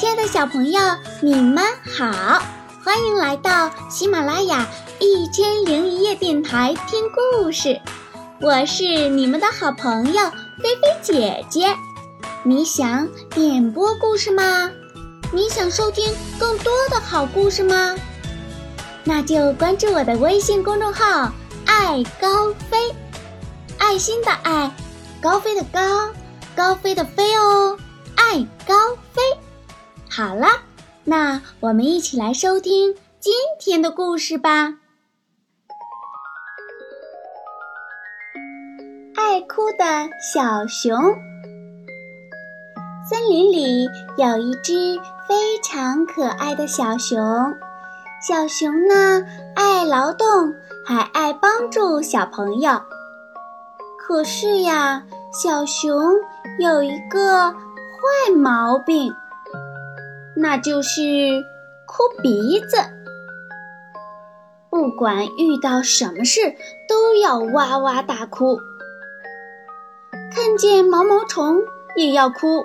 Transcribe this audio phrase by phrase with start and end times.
[0.00, 0.80] 亲爱的小朋友，
[1.20, 2.42] 你们好，
[2.82, 4.66] 欢迎来到喜马拉雅
[4.98, 7.78] 一千零一夜电台听故事。
[8.40, 10.30] 我是你们的好朋友
[10.62, 11.76] 菲菲姐姐。
[12.42, 14.70] 你想点播故事吗？
[15.34, 17.94] 你想收听更多的好故事吗？
[19.04, 21.30] 那就关注我的微信公众号
[21.68, 22.90] “爱高飞”，
[23.76, 24.74] 爱心的爱，
[25.20, 26.08] 高飞的高，
[26.56, 27.76] 高飞的飞哦，
[28.16, 29.20] 爱高飞。
[30.20, 30.48] 好了，
[31.04, 34.74] 那我们一起来收听今天的故事吧。
[39.16, 40.94] 爱哭的小熊。
[43.08, 43.88] 森林里
[44.18, 47.56] 有一只非常可爱的小熊，
[48.20, 49.24] 小熊呢
[49.56, 50.52] 爱劳动，
[50.84, 52.82] 还爱帮助小朋友。
[53.98, 55.02] 可是呀，
[55.32, 56.12] 小熊
[56.58, 59.14] 有一个坏毛病。
[60.40, 61.44] 那就是
[61.86, 62.78] 哭鼻子，
[64.70, 66.40] 不管遇到什么事
[66.88, 68.58] 都要哇哇大哭，
[70.34, 71.60] 看见毛毛虫
[71.94, 72.62] 也要哭，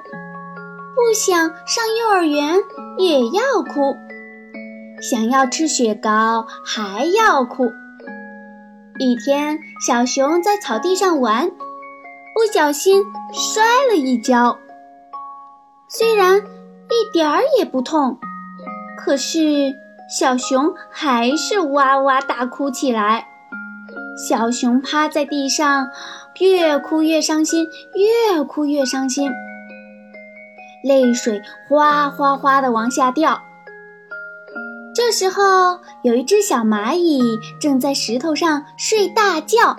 [0.96, 2.56] 不想上幼儿园
[2.98, 3.98] 也要哭，
[5.02, 7.74] 想要吃雪糕还要哭。
[9.00, 13.04] 一天，小熊在草地上玩，不小心
[13.34, 14.58] 摔了一跤，
[15.90, 16.42] 虽然。
[16.90, 18.18] 一点儿也不痛，
[18.98, 19.74] 可是
[20.10, 23.28] 小熊还是哇哇大哭起来。
[24.30, 25.90] 小熊趴在地上，
[26.40, 29.30] 越哭越伤心，越哭越伤心，
[30.84, 33.42] 泪水哗哗哗地往下掉。
[34.94, 37.22] 这时候，有一只小蚂蚁
[37.60, 39.76] 正在石头上睡大觉。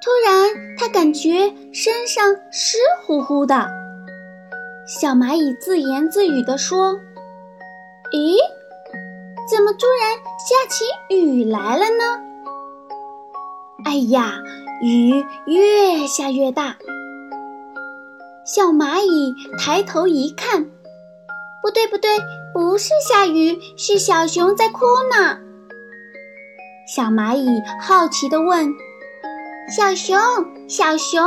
[0.00, 3.83] 突然，它感觉身上湿乎乎的。
[4.86, 7.00] 小蚂蚁自言自语地说
[8.12, 8.36] ：“咦，
[9.50, 12.20] 怎么突然下起雨来了呢？
[13.86, 14.42] 哎呀，
[14.82, 16.76] 雨越下越大。”
[18.44, 20.66] 小蚂蚁抬头一看，
[21.62, 22.18] 不对不对，
[22.52, 25.38] 不是下雨，是小熊在哭呢。
[26.86, 27.48] 小蚂蚁
[27.80, 28.68] 好奇地问
[29.74, 30.20] ：“小熊，
[30.68, 31.26] 小熊，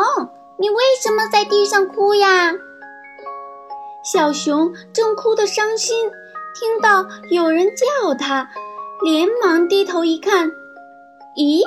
[0.60, 2.54] 你为什么在地上哭呀？”
[4.14, 6.10] 小熊正哭得伤心，
[6.56, 8.48] 听到有人叫它，
[9.04, 10.50] 连忙低头一看，
[11.36, 11.62] 咦，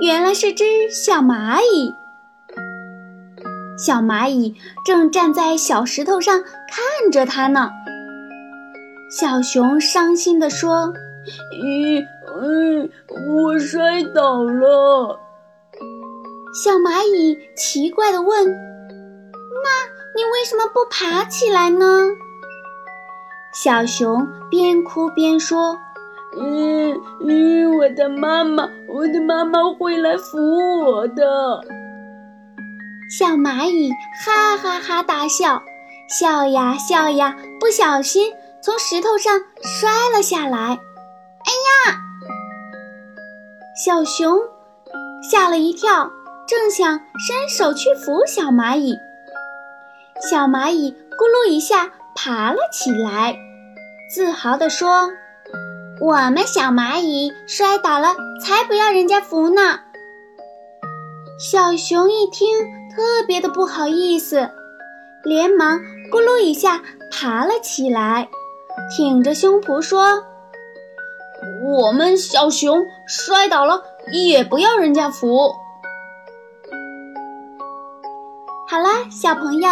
[0.00, 1.92] 原来是只小蚂蚁。
[3.76, 7.70] 小蚂蚁正站在小石头上看着它呢。
[9.10, 10.94] 小熊伤心地说
[11.60, 12.04] ：“咦，
[12.40, 12.88] 嗯，
[13.34, 15.18] 我摔倒了。”
[16.54, 18.46] 小蚂蚁奇怪地问
[19.64, 22.08] ：“那？”你为什么不爬起来呢？
[23.52, 25.78] 小熊边哭边说
[26.38, 30.38] ：“嗯嗯，我的妈妈，我的妈妈会来扶
[30.84, 31.60] 我的。”
[33.18, 33.90] 小蚂蚁
[34.24, 35.62] 哈哈哈大笑，
[36.08, 38.32] 笑呀笑呀，不小心
[38.62, 40.58] 从石头上摔了下来。
[40.58, 41.98] 哎呀！
[43.84, 44.38] 小熊
[45.28, 46.10] 吓了一跳，
[46.46, 48.94] 正想伸手去扶小蚂蚁。
[50.20, 53.38] 小蚂蚁咕噜一下爬了起来，
[54.14, 55.10] 自豪地说
[55.98, 58.14] ：“我们小蚂蚁摔倒了，
[58.44, 59.80] 才不要人家扶呢。”
[61.40, 62.46] 小熊一听，
[62.94, 64.50] 特别的不好意思，
[65.24, 65.78] 连忙
[66.12, 68.28] 咕噜一下爬了起来，
[68.94, 70.22] 挺着胸脯说
[71.64, 73.82] ：“我们小熊摔倒了，
[74.12, 75.54] 也不要人家扶。”
[78.70, 79.68] 好啦，小朋友，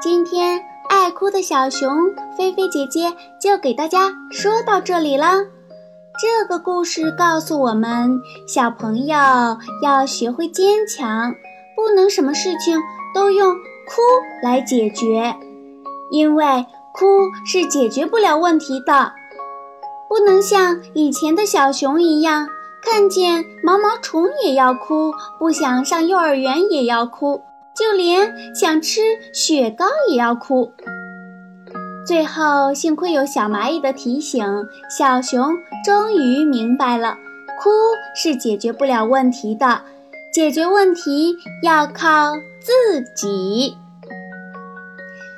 [0.00, 5.44] 今天爱哭的小熊菲菲姐姐就给大家说到这里了。
[6.20, 9.16] 这个故事告诉我们，小朋友
[9.80, 11.32] 要学会坚强，
[11.76, 12.76] 不能什么事情
[13.14, 14.00] 都用哭
[14.42, 15.36] 来解决，
[16.10, 17.06] 因为哭
[17.46, 19.12] 是解决不了问题的。
[20.08, 22.48] 不能像以前的小熊一样，
[22.82, 27.40] 看见毛毛虫也要哭，不想上幼儿园也要哭。
[27.74, 29.00] 就连想吃
[29.32, 30.72] 雪糕也要哭。
[32.06, 34.44] 最后，幸亏有小蚂蚁的提醒，
[34.90, 35.54] 小熊
[35.84, 37.16] 终于明白了，
[37.62, 37.70] 哭
[38.14, 39.82] 是解决不了问题的，
[40.34, 43.76] 解决问题要靠自己。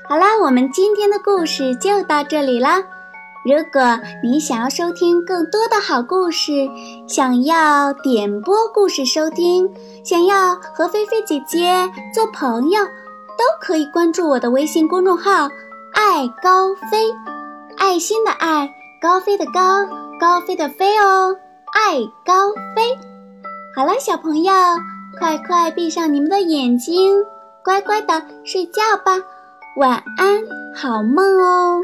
[0.08, 2.82] 好啦，我们今天的故事就到这里啦。
[3.44, 3.82] 如果
[4.22, 6.66] 你想要收听更多的好故事，
[7.06, 9.70] 想要点播故事收听，
[10.02, 15.46] 想要和菲菲姐姐做朋友，都可以关注我的微信公众号
[15.92, 17.12] “爱高飞，
[17.76, 18.66] 爱心的爱，
[18.98, 19.84] 高飞的高，
[20.18, 21.36] 高飞的飞哦，
[21.74, 22.98] 爱高飞。
[23.76, 24.54] 好了，小朋友，
[25.18, 27.22] 快快闭上你们的眼睛，
[27.62, 29.22] 乖乖的睡觉吧，
[29.76, 30.42] 晚安，
[30.74, 31.82] 好梦哦。